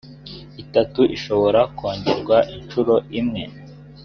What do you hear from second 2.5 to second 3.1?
inshuro